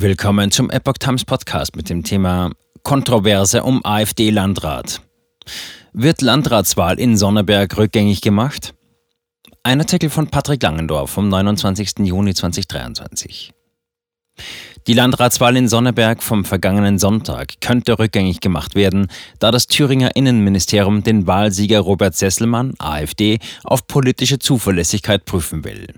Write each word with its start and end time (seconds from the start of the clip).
Willkommen 0.00 0.50
zum 0.50 0.70
Epoch 0.70 0.94
Times 0.98 1.26
Podcast 1.26 1.76
mit 1.76 1.90
dem 1.90 2.02
Thema 2.02 2.52
Kontroverse 2.82 3.62
um 3.62 3.84
AfD-Landrat. 3.84 5.02
Wird 5.92 6.22
Landratswahl 6.22 6.98
in 6.98 7.18
Sonneberg 7.18 7.76
rückgängig 7.76 8.22
gemacht? 8.22 8.72
Ein 9.62 9.80
Artikel 9.80 10.08
von 10.08 10.28
Patrick 10.28 10.62
Langendorf 10.62 11.10
vom 11.10 11.28
29. 11.28 11.98
Juni 11.98 12.32
2023. 12.32 13.52
Die 14.86 14.94
Landratswahl 14.94 15.58
in 15.58 15.68
Sonneberg 15.68 16.22
vom 16.22 16.46
vergangenen 16.46 16.98
Sonntag 16.98 17.60
könnte 17.60 17.98
rückgängig 17.98 18.40
gemacht 18.40 18.74
werden, 18.74 19.08
da 19.38 19.50
das 19.50 19.66
Thüringer 19.66 20.16
Innenministerium 20.16 21.02
den 21.02 21.26
Wahlsieger 21.26 21.80
Robert 21.80 22.14
Sesselmann, 22.14 22.72
AfD, 22.78 23.38
auf 23.64 23.86
politische 23.86 24.38
Zuverlässigkeit 24.38 25.26
prüfen 25.26 25.62
will. 25.62 25.88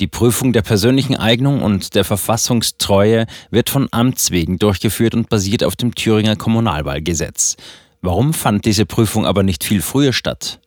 Die 0.00 0.06
Prüfung 0.06 0.52
der 0.52 0.62
persönlichen 0.62 1.16
Eignung 1.16 1.62
und 1.62 1.94
der 1.94 2.04
Verfassungstreue 2.04 3.26
wird 3.50 3.70
von 3.70 3.88
Amts 3.90 4.30
wegen 4.30 4.58
durchgeführt 4.58 5.14
und 5.14 5.28
basiert 5.28 5.64
auf 5.64 5.76
dem 5.76 5.94
Thüringer 5.94 6.36
Kommunalwahlgesetz. 6.36 7.56
Warum 8.00 8.34
fand 8.34 8.64
diese 8.64 8.86
Prüfung 8.86 9.26
aber 9.26 9.42
nicht 9.42 9.64
viel 9.64 9.80
früher 9.80 10.12
statt? 10.12 10.60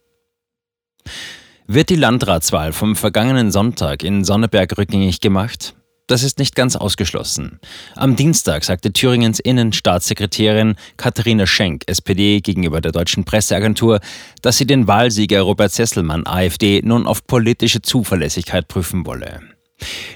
Wird 1.68 1.90
die 1.90 1.96
Landratswahl 1.96 2.74
vom 2.74 2.96
vergangenen 2.96 3.52
Sonntag 3.52 4.04
in 4.04 4.24
Sonneberg 4.24 4.78
rückgängig 4.78 5.20
gemacht? 5.20 5.76
Das 6.08 6.22
ist 6.22 6.38
nicht 6.38 6.56
ganz 6.56 6.76
ausgeschlossen. 6.76 7.60
Am 7.96 8.16
Dienstag 8.16 8.64
sagte 8.64 8.94
Thüringens 8.94 9.40
Innenstaatssekretärin 9.40 10.76
Katharina 10.98 11.48
Schenk, 11.48 11.84
SPD, 11.88 12.42
gegenüber 12.42 12.80
der 12.80 12.92
deutschen 12.92 13.26
Presseagentur, 13.26 14.00
dass 14.44 14.58
sie 14.58 14.68
den 14.68 14.88
Wahlsieger 14.88 15.42
Robert 15.42 15.72
Sesselmann, 15.72 16.28
AfD, 16.28 16.82
nun 16.84 17.08
auf 17.08 17.26
politische 17.26 17.82
Zuverlässigkeit 17.82 18.68
prüfen 18.68 19.06
wolle. 19.08 19.55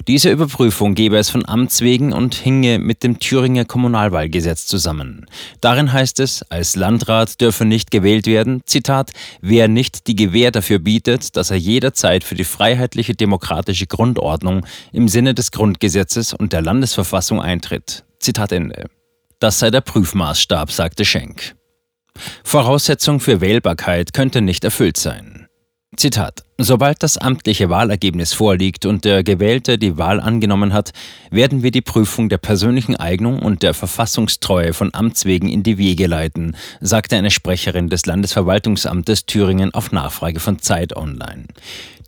Diese 0.08 0.31
Überprüfung 0.31 0.95
gebe 0.95 1.18
es 1.18 1.30
von 1.30 1.48
Amts 1.48 1.81
wegen 1.81 2.13
und 2.13 2.34
hinge 2.34 2.80
mit 2.80 3.04
dem 3.04 3.20
Thüringer 3.20 3.66
Kommunalwahlgesetz 3.66 4.66
zusammen. 4.66 5.26
Darin 5.62 5.91
heißt 5.91 6.20
es, 6.20 6.44
als 6.50 6.75
Landrat 6.75 7.42
dürfe 7.42 7.66
nicht 7.66 7.92
gewählt 7.92 8.25
werden, 8.25 8.61
Zitat, 8.66 9.11
wer 9.42 9.67
nicht 9.67 10.08
die 10.08 10.16
Gewähr 10.16 10.52
dafür 10.52 10.80
bietet, 10.80 11.36
dass 11.36 11.52
er 11.52 11.58
jederzeit 11.58 12.23
für 12.23 12.36
die 12.36 12.44
freiheitliche 12.44 13.14
demokratische 13.14 13.88
Grundordnung 13.88 14.66
im 14.92 15.08
Sinne 15.08 15.33
des 15.33 15.52
Grundgesetzes 15.52 16.33
und 16.33 16.53
der 16.53 16.61
Landesverfassung 16.61 17.42
eintritt. 17.42 18.05
Zitat 18.20 18.52
Ende. 18.52 18.86
Das 19.39 19.59
sei 19.59 19.70
der 19.70 19.81
Prüfmaßstab, 19.81 20.72
sagte 20.72 21.05
Schenk. 21.05 21.55
Voraussetzung 22.44 23.20
für 23.20 23.42
Wählbarkeit 23.42 24.14
könnte 24.14 24.42
nicht 24.42 24.64
erfüllt 24.64 24.98
sein. 24.98 25.48
Zitat 25.95 26.44
Sobald 26.61 27.02
das 27.03 27.17
amtliche 27.17 27.69
Wahlergebnis 27.69 28.33
vorliegt 28.33 28.85
und 28.85 29.05
der 29.05 29.23
Gewählte 29.23 29.77
die 29.77 29.97
Wahl 29.97 30.19
angenommen 30.19 30.73
hat, 30.73 30.91
werden 31.31 31.63
wir 31.63 31.71
die 31.71 31.79
Prüfung 31.79 32.27
der 32.27 32.38
persönlichen 32.38 32.97
Eignung 32.97 33.39
und 33.39 33.63
der 33.63 33.73
Verfassungstreue 33.73 34.73
von 34.73 34.93
Amts 34.93 35.23
wegen 35.23 35.47
in 35.47 35.63
die 35.63 35.77
Wege 35.77 36.05
leiten, 36.07 36.57
sagte 36.81 37.15
eine 37.15 37.31
Sprecherin 37.31 37.87
des 37.87 38.05
Landesverwaltungsamtes 38.05 39.25
Thüringen 39.25 39.73
auf 39.73 39.93
Nachfrage 39.93 40.41
von 40.41 40.59
Zeit 40.59 40.97
Online. 40.97 41.45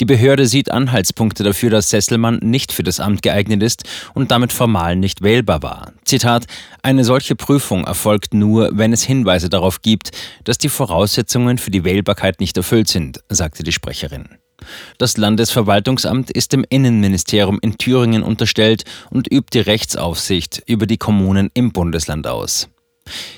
Die 0.02 0.06
Behörde 0.06 0.46
sieht 0.48 0.70
Anhaltspunkte 0.70 1.46
dafür, 1.46 1.70
dass 1.70 1.90
Sesselmann 1.90 2.40
nicht 2.42 2.74
für 2.74 2.84
das 2.84 3.00
Amt 3.00 3.22
geeignet 3.22 3.64
ist 3.64 3.86
und 4.14 4.32
damit 4.32 4.52
formal 4.52 4.98
nicht 4.98 5.22
wählbar 5.22 5.64
war. 5.64 5.94
Zitat: 6.04 6.48
Eine 6.82 7.06
solche 7.06 7.38
Prüfung 7.38 7.86
erfolgt 7.86 8.34
nur, 8.34 8.72
wenn 8.74 8.92
es 8.92 9.04
Hinweise 9.04 9.48
darauf 9.48 9.82
gibt, 9.82 10.12
dass 10.44 10.58
die 10.58 10.70
Voraussetzungen 10.70 11.58
für 11.58 11.72
die 11.72 11.86
Wählbarkeit 11.86 12.42
nicht 12.42 12.58
erfüllt 12.58 12.90
sind, 12.90 13.22
sagte 13.30 13.64
die 13.64 13.72
Sprecherin. 13.72 14.41
Das 14.98 15.18
Landesverwaltungsamt 15.18 16.32
ist 16.32 16.54
dem 16.54 16.66
Innenministerium 16.70 17.60
in 17.62 17.78
Thüringen 17.78 18.24
unterstellt 18.24 18.84
und 19.10 19.32
übt 19.32 19.50
die 19.54 19.60
Rechtsaufsicht 19.60 20.64
über 20.66 20.88
die 20.88 20.98
Kommunen 20.98 21.50
im 21.54 21.72
Bundesland 21.72 22.28
aus. 22.28 22.70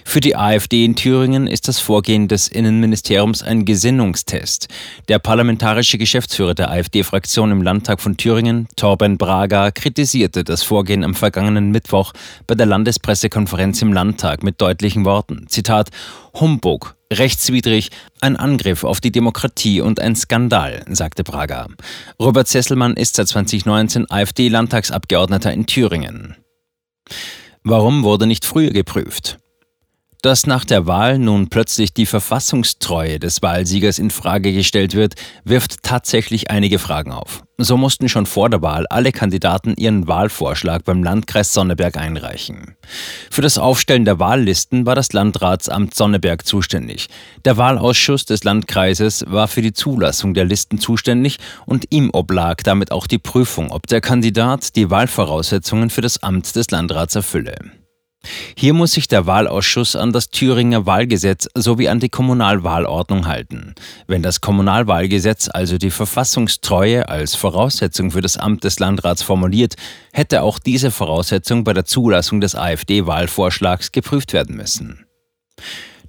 Für 0.05 0.19
die 0.19 0.35
AfD 0.35 0.85
in 0.85 0.95
Thüringen 0.95 1.47
ist 1.47 1.67
das 1.67 1.79
Vorgehen 1.79 2.27
des 2.27 2.47
Innenministeriums 2.47 3.41
ein 3.41 3.65
Gesinnungstest. 3.65 4.67
Der 5.07 5.19
parlamentarische 5.19 5.97
Geschäftsführer 5.97 6.53
der 6.53 6.69
AfD-Fraktion 6.69 7.51
im 7.51 7.61
Landtag 7.61 8.01
von 8.01 8.17
Thüringen, 8.17 8.67
Torben 8.75 9.17
Braga, 9.17 9.71
kritisierte 9.71 10.43
das 10.43 10.63
Vorgehen 10.63 11.03
am 11.03 11.15
vergangenen 11.15 11.71
Mittwoch 11.71 12.13
bei 12.45 12.55
der 12.55 12.65
Landespressekonferenz 12.65 13.81
im 13.81 13.93
Landtag 13.93 14.43
mit 14.43 14.61
deutlichen 14.61 15.05
Worten. 15.05 15.47
Zitat: 15.47 15.89
Humbug, 16.33 16.95
rechtswidrig, 17.19 17.89
ein 18.21 18.35
Angriff 18.35 18.83
auf 18.83 19.01
die 19.01 19.11
Demokratie 19.11 19.81
und 19.81 19.99
ein 19.99 20.15
Skandal, 20.15 20.83
sagte 20.89 21.23
Braga. 21.23 21.67
Robert 22.19 22.47
Sesselmann 22.47 22.95
ist 22.95 23.15
seit 23.15 23.27
2019 23.27 24.09
AfD-Landtagsabgeordneter 24.09 25.51
in 25.51 25.65
Thüringen. 25.65 26.35
Warum 27.63 28.03
wurde 28.03 28.27
nicht 28.27 28.45
früher 28.45 28.71
geprüft? 28.71 29.39
Dass 30.23 30.47
nach 30.47 30.63
der 30.63 30.87
Wahl 30.87 31.19
nun 31.19 31.49
plötzlich 31.49 31.93
die 31.93 32.05
Verfassungstreue 32.05 33.19
des 33.19 33.41
Wahlsiegers 33.41 33.99
in 33.99 34.09
Frage 34.09 34.53
gestellt 34.53 34.95
wird, 34.95 35.15
wirft 35.43 35.83
tatsächlich 35.83 36.49
einige 36.49 36.79
Fragen 36.79 37.11
auf. 37.11 37.43
So 37.57 37.75
mussten 37.75 38.07
schon 38.07 38.25
vor 38.25 38.49
der 38.49 38.61
Wahl 38.61 38.87
alle 38.87 39.11
Kandidaten 39.11 39.73
ihren 39.75 40.07
Wahlvorschlag 40.07 40.85
beim 40.85 41.03
Landkreis 41.03 41.53
Sonneberg 41.53 41.97
einreichen. 41.97 42.77
Für 43.31 43.41
das 43.41 43.57
Aufstellen 43.57 44.05
der 44.05 44.17
Wahllisten 44.17 44.85
war 44.85 44.95
das 44.95 45.11
Landratsamt 45.11 45.93
Sonneberg 45.93 46.45
zuständig. 46.45 47.09
Der 47.43 47.57
Wahlausschuss 47.57 48.23
des 48.23 48.45
Landkreises 48.45 49.25
war 49.27 49.49
für 49.49 49.61
die 49.61 49.73
Zulassung 49.73 50.33
der 50.33 50.45
Listen 50.45 50.79
zuständig 50.79 51.37
und 51.65 51.87
ihm 51.89 52.09
oblag 52.13 52.63
damit 52.63 52.93
auch 52.93 53.07
die 53.07 53.19
Prüfung, 53.19 53.71
ob 53.71 53.87
der 53.87 53.99
Kandidat 53.99 54.77
die 54.77 54.89
Wahlvoraussetzungen 54.89 55.89
für 55.89 56.01
das 56.01 56.23
Amt 56.23 56.55
des 56.55 56.71
Landrats 56.71 57.15
erfülle. 57.15 57.82
Hier 58.55 58.73
muss 58.73 58.93
sich 58.93 59.07
der 59.07 59.25
Wahlausschuss 59.25 59.95
an 59.95 60.11
das 60.11 60.29
Thüringer 60.29 60.85
Wahlgesetz 60.85 61.47
sowie 61.55 61.89
an 61.89 61.99
die 61.99 62.09
Kommunalwahlordnung 62.09 63.27
halten. 63.27 63.75
Wenn 64.07 64.23
das 64.23 64.41
Kommunalwahlgesetz 64.41 65.49
also 65.51 65.77
die 65.77 65.91
Verfassungstreue 65.91 67.09
als 67.09 67.35
Voraussetzung 67.35 68.11
für 68.11 68.21
das 68.21 68.37
Amt 68.37 68.63
des 68.63 68.79
Landrats 68.79 69.23
formuliert, 69.23 69.75
hätte 70.13 70.41
auch 70.41 70.59
diese 70.59 70.91
Voraussetzung 70.91 71.63
bei 71.63 71.73
der 71.73 71.85
Zulassung 71.85 72.41
des 72.41 72.55
AfD-Wahlvorschlags 72.55 73.91
geprüft 73.91 74.33
werden 74.33 74.55
müssen. 74.55 75.05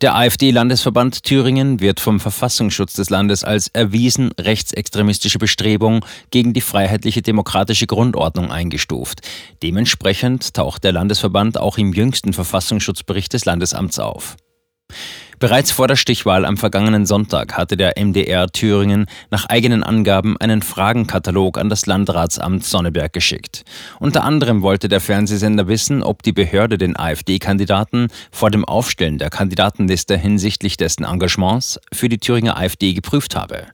Der 0.03 0.17
AfD-Landesverband 0.17 1.23
Thüringen 1.23 1.79
wird 1.79 2.01
vom 2.01 2.19
Verfassungsschutz 2.19 2.95
des 2.95 3.11
Landes 3.11 3.45
als 3.45 3.69
erwiesen 3.69 4.33
rechtsextremistische 4.39 5.39
Bestrebung 5.39 6.05
gegen 6.31 6.53
die 6.53 6.61
freiheitliche 6.61 7.23
demokratische 7.23 7.87
Grundordnung 7.87 8.51
eingestuft. 8.51 9.21
Dementsprechend 9.63 10.55
taucht 10.55 10.83
der 10.83 10.93
Landesverband 10.93 11.59
auch 11.59 11.79
im 11.79 11.93
jüngsten 11.93 12.33
Verfassungsschutzbericht 12.33 13.33
des 13.33 13.45
Landesamts 13.45 14.01
auf. 14.01 14.37
Bereits 15.45 15.73
vor 15.73 15.89
der 15.89 15.97
Stichwahl 15.97 16.47
am 16.47 16.57
vergangenen 16.57 17.05
Sonntag 17.05 17.59
hatte 17.59 17.77
der 17.77 18.03
MDR 18.03 18.47
Thüringen 18.47 19.05
nach 19.31 19.45
eigenen 19.45 19.83
Angaben 19.83 20.39
einen 20.39 20.63
Fragenkatalog 20.63 21.59
an 21.59 21.69
das 21.69 21.85
Landratsamt 21.85 22.65
Sonneberg 22.65 23.13
geschickt. 23.13 23.63
Unter 24.01 24.25
anderem 24.25 24.63
wollte 24.63 24.89
der 24.89 25.03
Fernsehsender 25.03 25.69
wissen, 25.69 26.03
ob 26.03 26.23
die 26.23 26.33
Behörde 26.33 26.79
den 26.79 26.99
AfD-Kandidaten 26.99 28.09
vor 28.31 28.51
dem 28.51 28.65
Aufstellen 28.65 29.19
der 29.19 29.29
Kandidatenliste 29.29 30.17
hinsichtlich 30.17 30.79
dessen 30.79 31.05
Engagements 31.05 31.79
für 31.93 32.09
die 32.09 32.17
Thüringer 32.17 32.57
AfD 32.57 32.95
geprüft 32.95 33.37
habe. 33.37 33.67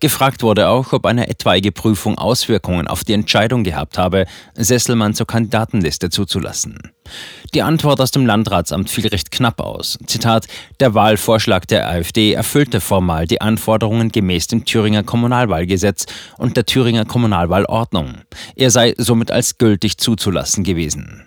Gefragt 0.00 0.42
wurde 0.42 0.68
auch, 0.68 0.92
ob 0.92 1.06
eine 1.06 1.28
etwaige 1.28 1.72
Prüfung 1.72 2.18
Auswirkungen 2.18 2.88
auf 2.88 3.04
die 3.04 3.12
Entscheidung 3.12 3.64
gehabt 3.64 3.98
habe, 3.98 4.26
Sesselmann 4.54 5.14
zur 5.14 5.26
Kandidatenliste 5.26 6.10
zuzulassen. 6.10 6.92
Die 7.54 7.62
Antwort 7.62 8.00
aus 8.00 8.10
dem 8.10 8.26
Landratsamt 8.26 8.90
fiel 8.90 9.06
recht 9.06 9.30
knapp 9.30 9.60
aus. 9.60 9.98
Zitat: 10.06 10.46
Der 10.80 10.94
Wahlvorschlag 10.94 11.66
der 11.68 11.88
AfD 11.88 12.32
erfüllte 12.32 12.80
formal 12.80 13.26
die 13.26 13.40
Anforderungen 13.40 14.10
gemäß 14.10 14.48
dem 14.48 14.64
Thüringer 14.64 15.02
Kommunalwahlgesetz 15.02 16.06
und 16.36 16.56
der 16.56 16.66
Thüringer 16.66 17.04
Kommunalwahlordnung. 17.04 18.22
Er 18.56 18.70
sei 18.70 18.94
somit 18.96 19.30
als 19.30 19.58
gültig 19.58 19.98
zuzulassen 19.98 20.64
gewesen. 20.64 21.26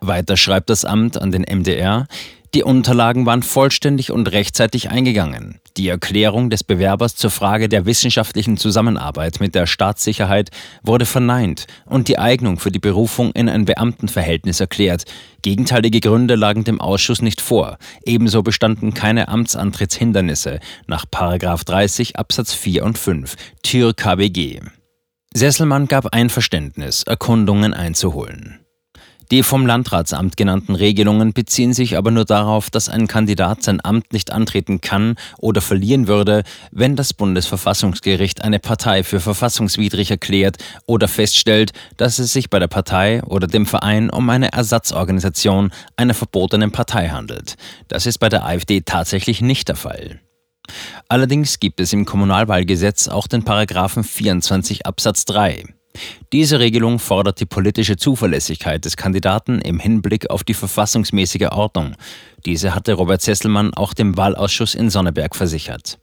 Weiter 0.00 0.36
schreibt 0.36 0.70
das 0.70 0.84
Amt 0.84 1.20
an 1.20 1.30
den 1.30 1.42
MDR, 1.42 2.06
die 2.54 2.62
Unterlagen 2.62 3.26
waren 3.26 3.42
vollständig 3.42 4.10
und 4.10 4.32
rechtzeitig 4.32 4.88
eingegangen. 4.88 5.60
Die 5.76 5.88
Erklärung 5.88 6.48
des 6.48 6.64
Bewerbers 6.64 7.14
zur 7.14 7.30
Frage 7.30 7.68
der 7.68 7.84
wissenschaftlichen 7.84 8.56
Zusammenarbeit 8.56 9.38
mit 9.38 9.54
der 9.54 9.66
Staatssicherheit 9.66 10.50
wurde 10.82 11.04
verneint 11.04 11.66
und 11.84 12.08
die 12.08 12.18
Eignung 12.18 12.58
für 12.58 12.70
die 12.70 12.78
Berufung 12.78 13.32
in 13.32 13.50
ein 13.50 13.66
Beamtenverhältnis 13.66 14.60
erklärt. 14.60 15.04
Gegenteilige 15.42 16.00
Gründe 16.00 16.36
lagen 16.36 16.64
dem 16.64 16.80
Ausschuss 16.80 17.20
nicht 17.20 17.42
vor. 17.42 17.76
Ebenso 18.02 18.42
bestanden 18.42 18.94
keine 18.94 19.28
Amtsantrittshindernisse 19.28 20.58
nach 20.86 21.04
30 21.04 22.16
Absatz 22.16 22.54
4 22.54 22.82
und 22.82 22.96
5 22.96 23.36
Tür 23.62 23.92
KBG. 23.92 24.60
Sesselmann 25.34 25.86
gab 25.86 26.14
Einverständnis, 26.14 27.02
Erkundungen 27.02 27.74
einzuholen. 27.74 28.60
Die 29.30 29.42
vom 29.42 29.66
Landratsamt 29.66 30.38
genannten 30.38 30.74
Regelungen 30.74 31.34
beziehen 31.34 31.74
sich 31.74 31.98
aber 31.98 32.10
nur 32.10 32.24
darauf, 32.24 32.70
dass 32.70 32.88
ein 32.88 33.06
Kandidat 33.06 33.62
sein 33.62 33.84
Amt 33.84 34.14
nicht 34.14 34.32
antreten 34.32 34.80
kann 34.80 35.16
oder 35.36 35.60
verlieren 35.60 36.08
würde, 36.08 36.44
wenn 36.70 36.96
das 36.96 37.12
Bundesverfassungsgericht 37.12 38.42
eine 38.42 38.58
Partei 38.58 39.04
für 39.04 39.20
verfassungswidrig 39.20 40.10
erklärt 40.10 40.56
oder 40.86 41.08
feststellt, 41.08 41.72
dass 41.98 42.18
es 42.18 42.32
sich 42.32 42.48
bei 42.48 42.58
der 42.58 42.68
Partei 42.68 43.22
oder 43.24 43.46
dem 43.46 43.66
Verein 43.66 44.08
um 44.08 44.30
eine 44.30 44.52
Ersatzorganisation 44.52 45.72
einer 45.96 46.14
verbotenen 46.14 46.72
Partei 46.72 47.10
handelt. 47.10 47.56
Das 47.88 48.06
ist 48.06 48.18
bei 48.18 48.30
der 48.30 48.46
AfD 48.46 48.80
tatsächlich 48.80 49.42
nicht 49.42 49.68
der 49.68 49.76
Fall. 49.76 50.20
Allerdings 51.08 51.60
gibt 51.60 51.80
es 51.80 51.92
im 51.92 52.06
Kommunalwahlgesetz 52.06 53.08
auch 53.08 53.26
den 53.26 53.44
Paragraphen 53.44 54.04
24 54.04 54.86
Absatz 54.86 55.26
3. 55.26 55.77
Diese 56.32 56.60
Regelung 56.60 56.98
fordert 56.98 57.40
die 57.40 57.46
politische 57.46 57.96
Zuverlässigkeit 57.96 58.84
des 58.84 58.96
Kandidaten 58.96 59.60
im 59.60 59.78
Hinblick 59.78 60.30
auf 60.30 60.44
die 60.44 60.54
verfassungsmäßige 60.54 61.48
Ordnung. 61.50 61.94
Diese 62.46 62.74
hatte 62.74 62.94
Robert 62.94 63.22
Sesselmann 63.22 63.74
auch 63.74 63.94
dem 63.94 64.16
Wahlausschuss 64.16 64.74
in 64.74 64.90
Sonneberg 64.90 65.34
versichert. 65.34 65.98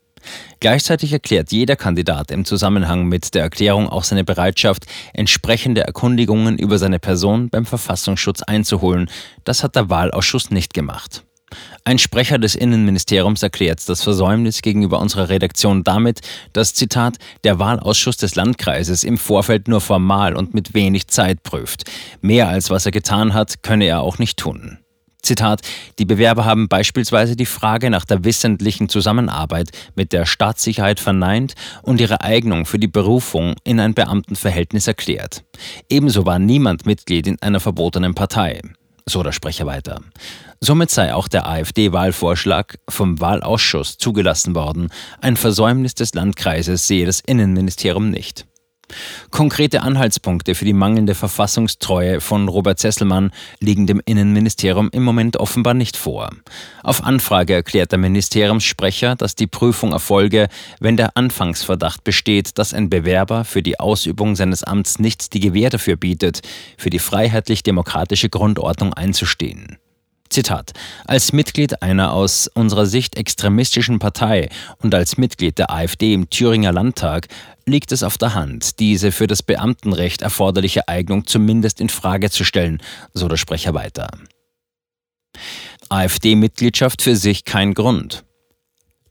Gleichzeitig 0.59 1.13
erklärt 1.13 1.51
jeder 1.51 1.75
Kandidat 1.75 2.31
im 2.31 2.45
Zusammenhang 2.45 3.05
mit 3.05 3.35
der 3.35 3.43
Erklärung 3.43 3.89
auch 3.89 4.03
seine 4.03 4.23
Bereitschaft, 4.23 4.85
entsprechende 5.13 5.81
Erkundigungen 5.81 6.57
über 6.57 6.79
seine 6.79 6.99
Person 6.99 7.49
beim 7.49 7.65
Verfassungsschutz 7.65 8.41
einzuholen. 8.41 9.09
Das 9.43 9.63
hat 9.63 9.75
der 9.75 9.89
Wahlausschuss 9.89 10.49
nicht 10.49 10.73
gemacht. 10.73 11.23
Ein 11.83 11.99
Sprecher 11.99 12.37
des 12.37 12.55
Innenministeriums 12.55 13.43
erklärt 13.43 13.87
das 13.87 14.01
Versäumnis 14.01 14.61
gegenüber 14.61 14.99
unserer 14.99 15.29
Redaktion 15.29 15.83
damit, 15.83 16.21
dass, 16.53 16.73
Zitat, 16.73 17.17
der 17.43 17.59
Wahlausschuss 17.59 18.17
des 18.17 18.35
Landkreises 18.35 19.03
im 19.03 19.17
Vorfeld 19.17 19.67
nur 19.67 19.81
formal 19.81 20.35
und 20.35 20.53
mit 20.53 20.73
wenig 20.73 21.07
Zeit 21.07 21.43
prüft. 21.43 21.83
Mehr 22.21 22.47
als 22.47 22.69
was 22.69 22.85
er 22.85 22.91
getan 22.91 23.33
hat, 23.33 23.63
könne 23.63 23.85
er 23.85 24.01
auch 24.01 24.17
nicht 24.17 24.37
tun. 24.37 24.79
Zitat, 25.25 25.61
die 25.97 26.05
Bewerber 26.05 26.45
haben 26.45 26.67
beispielsweise 26.67 27.35
die 27.35 27.47
Frage 27.47 27.89
nach 27.89 28.05
der 28.05 28.23
wissentlichen 28.23 28.89
Zusammenarbeit 28.89 29.71
mit 29.95 30.13
der 30.13 30.25
Staatssicherheit 30.25 30.99
verneint 30.99 31.55
und 31.81 31.99
ihre 31.99 32.21
Eignung 32.21 32.65
für 32.65 32.79
die 32.79 32.87
Berufung 32.87 33.55
in 33.63 33.79
ein 33.79 33.95
Beamtenverhältnis 33.95 34.87
erklärt. 34.87 35.43
Ebenso 35.89 36.25
war 36.25 36.39
niemand 36.39 36.85
Mitglied 36.85 37.27
in 37.27 37.41
einer 37.41 37.59
verbotenen 37.59 38.13
Partei 38.13 38.61
so 39.07 39.23
der 39.23 39.31
Sprecher 39.31 39.65
weiter. 39.65 40.01
Somit 40.59 40.89
sei 40.89 41.13
auch 41.13 41.27
der 41.27 41.47
AfD-Wahlvorschlag 41.47 42.79
vom 42.89 43.19
Wahlausschuss 43.19 43.97
zugelassen 43.97 44.55
worden. 44.55 44.89
Ein 45.21 45.37
Versäumnis 45.37 45.93
des 45.93 46.13
Landkreises 46.13 46.87
sehe 46.87 47.05
das 47.05 47.19
Innenministerium 47.19 48.09
nicht. 48.09 48.45
Konkrete 49.31 49.81
Anhaltspunkte 49.81 50.55
für 50.55 50.65
die 50.65 50.73
mangelnde 50.73 51.15
Verfassungstreue 51.15 52.21
von 52.21 52.47
Robert 52.47 52.79
Sesselmann 52.79 53.31
liegen 53.59 53.87
dem 53.87 54.01
Innenministerium 54.05 54.89
im 54.91 55.03
Moment 55.03 55.37
offenbar 55.37 55.73
nicht 55.73 55.97
vor. 55.97 56.29
Auf 56.83 57.03
Anfrage 57.03 57.53
erklärt 57.53 57.91
der 57.91 57.99
Ministeriumssprecher, 57.99 59.15
dass 59.15 59.35
die 59.35 59.47
Prüfung 59.47 59.91
erfolge, 59.91 60.47
wenn 60.79 60.97
der 60.97 61.17
Anfangsverdacht 61.17 62.03
besteht, 62.03 62.57
dass 62.57 62.73
ein 62.73 62.89
Bewerber 62.89 63.43
für 63.45 63.61
die 63.61 63.79
Ausübung 63.79 64.35
seines 64.35 64.63
Amts 64.63 64.99
nicht 64.99 65.33
die 65.33 65.39
Gewähr 65.39 65.69
dafür 65.69 65.95
bietet, 65.95 66.41
für 66.77 66.89
die 66.89 66.99
freiheitlich-demokratische 66.99 68.29
Grundordnung 68.29 68.93
einzustehen. 68.93 69.77
Zitat. 70.29 70.73
Als 71.05 71.33
Mitglied 71.33 71.81
einer 71.81 72.11
aus 72.11 72.47
unserer 72.53 72.85
Sicht 72.85 73.15
extremistischen 73.15 73.99
Partei 73.99 74.49
und 74.79 74.93
als 74.95 75.17
Mitglied 75.17 75.57
der 75.57 75.71
AfD 75.71 76.13
im 76.13 76.29
Thüringer 76.29 76.71
Landtag 76.71 77.27
liegt 77.65 77.91
es 77.91 78.03
auf 78.03 78.17
der 78.17 78.35
Hand, 78.35 78.79
diese 78.79 79.11
für 79.11 79.27
das 79.27 79.43
Beamtenrecht 79.43 80.21
erforderliche 80.21 80.87
Eignung 80.87 81.25
zumindest 81.27 81.79
in 81.79 81.89
Frage 81.89 82.29
zu 82.29 82.43
stellen, 82.43 82.81
so 83.13 83.27
der 83.27 83.37
Sprecher 83.37 83.73
weiter. 83.73 84.07
AfD-Mitgliedschaft 85.89 87.01
für 87.01 87.15
sich 87.15 87.45
kein 87.45 87.73
Grund. 87.73 88.23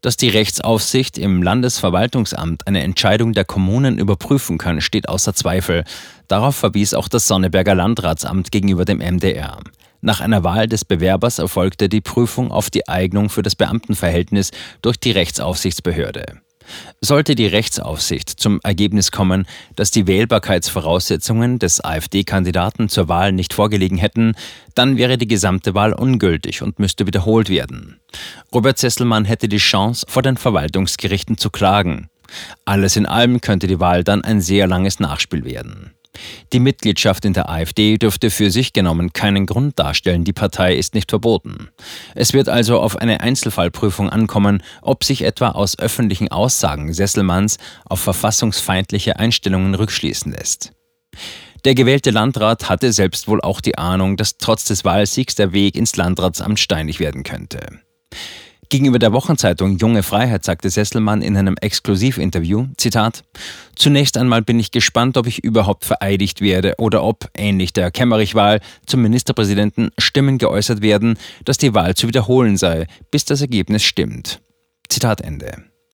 Dass 0.01 0.17
die 0.19 0.29
Rechtsaufsicht 0.29 1.17
im 1.17 1.43
Landesverwaltungsamt 1.43 2.67
eine 2.67 2.83
Entscheidung 2.83 3.33
der 3.33 3.47
Kommunen 3.47 3.99
überprüfen 3.99 4.59
kann, 4.59 4.83
steht 4.83 5.09
außer 5.09 5.35
Zweifel. 5.35 5.85
Darauf 6.29 6.57
verwies 6.57 6.93
auch 6.93 7.09
das 7.09 7.27
Sonneberger 7.27 7.75
Landratsamt 7.75 8.51
gegenüber 8.51 8.85
dem 8.85 8.99
MDR. 8.99 9.61
Nach 10.05 10.21
einer 10.21 10.45
Wahl 10.45 10.67
des 10.67 10.85
Bewerbers 10.85 11.39
erfolgte 11.39 11.89
die 11.89 12.03
Prüfung 12.03 12.53
auf 12.53 12.69
die 12.69 12.87
Eignung 12.87 13.31
für 13.31 13.41
das 13.41 13.57
Beamtenverhältnis 13.57 14.51
durch 14.83 14.99
die 14.99 15.13
Rechtsaufsichtsbehörde. 15.13 16.43
Sollte 17.01 17.35
die 17.35 17.47
Rechtsaufsicht 17.47 18.29
zum 18.29 18.61
Ergebnis 18.63 19.13
kommen, 19.13 19.47
dass 19.77 19.91
die 19.93 20.07
Wählbarkeitsvoraussetzungen 20.07 21.59
des 21.59 21.83
AfD-Kandidaten 21.83 22.91
zur 22.91 23.09
Wahl 23.09 23.33
nicht 23.33 23.55
vorgelegen 23.55 23.97
hätten, 23.97 24.35
dann 24.75 24.99
wäre 24.99 25.17
die 25.17 25.27
gesamte 25.27 25.75
Wahl 25.75 25.95
ungültig 25.95 26.61
und 26.61 26.79
müsste 26.79 27.07
wiederholt 27.07 27.49
werden. 27.49 27.99
Robert 28.55 28.77
Sesselmann 28.77 29.25
hätte 29.25 29.49
die 29.49 29.57
Chance, 29.57 30.05
vor 30.07 30.21
den 30.21 30.37
Verwaltungsgerichten 30.37 31.39
zu 31.39 31.49
klagen. 31.49 32.11
Alles 32.67 32.97
in 32.97 33.07
allem 33.07 33.41
könnte 33.41 33.69
die 33.69 33.81
Wahl 33.81 34.05
dann 34.05 34.23
ein 34.23 34.43
sehr 34.43 34.67
langes 34.67 35.01
Nachspiel 35.01 35.47
werden. 35.47 35.95
Die 36.53 36.61
Mitgliedschaft 36.61 37.25
in 37.25 37.33
der 37.33 37.49
AfD 37.49 37.99
dürfte 37.99 38.31
für 38.31 38.51
sich 38.51 38.73
genommen 38.73 39.13
keinen 39.13 39.47
Grund 39.47 39.79
darstellen, 39.79 40.25
die 40.25 40.33
Partei 40.33 40.75
ist 40.77 40.95
nicht 40.95 41.11
verboten. 41.11 41.69
Es 42.15 42.33
wird 42.33 42.49
also 42.49 42.81
auf 42.81 42.97
eine 42.97 43.21
Einzelfallprüfung 43.21 44.11
ankommen, 44.11 44.63
ob 44.83 45.05
sich 45.05 45.23
etwa 45.23 45.51
aus 45.51 45.79
öffentlichen 45.79 46.31
Aussagen 46.31 46.93
Sesselmanns 46.93 47.59
auf 47.85 48.01
verfassungsfeindliche 48.01 49.19
Einstellungen 49.19 49.75
rückschließen 49.75 50.33
lässt. 50.33 50.73
Der 51.65 51.75
gewählte 51.75 52.11
Landrat 52.11 52.69
hatte 52.69 52.93
selbst 52.93 53.27
wohl 53.27 53.41
auch 53.41 53.61
die 53.61 53.79
Ahnung, 53.79 54.17
dass 54.17 54.37
trotz 54.37 54.67
des 54.67 54.85
Wahlsiegs 54.85 55.35
der 55.35 55.53
Weg 55.53 55.77
ins 55.77 55.97
Landratsamt 55.97 56.61
steinig 56.61 57.01
werden 57.01 57.23
könnte. 57.23 57.81
Gegenüber 58.69 58.99
der 58.99 59.13
Wochenzeitung 59.13 59.79
Junge 59.79 60.03
Freiheit 60.03 60.45
sagte 60.45 60.71
Sesselmann 60.71 61.23
in 61.23 61.37
einem 61.37 61.57
Exklusivinterview, 61.61 62.67
Zitat, 62.77 63.25
Zunächst 63.77 64.17
einmal 64.17 64.43
bin 64.43 64.61
ich 64.61 64.71
gespannt, 64.71 65.17
ob 65.17 65.27
ich 65.27 65.43
überhaupt 65.43 65.85
vereidigt 65.85 66.41
werde 66.41 66.75
oder 66.79 67.03
ob, 67.03 67.29
ähnlich 67.37 67.73
der 67.73 67.91
Kemmerich-Wahl 67.91 68.61
zum 68.87 69.03
Ministerpräsidenten, 69.03 69.91
Stimmen 69.99 70.39
geäußert 70.39 70.81
werden, 70.81 71.19
dass 71.45 71.59
die 71.59 71.75
Wahl 71.75 71.95
zu 71.95 72.09
wiederholen 72.09 72.57
sei, 72.57 72.87
bis 73.11 73.25
das 73.25 73.41
Ergebnis 73.41 73.83
stimmt. 73.83 74.41
Zitat 74.89 75.21
Ende. 75.21 75.65